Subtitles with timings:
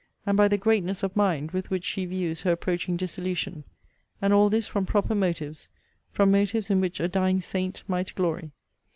[0.25, 3.63] and by the greatness of mind with which she views her approaching dissolution.
[4.19, 5.69] And all this from proper motives;
[6.09, 8.49] from motives in which a dying saint might glory.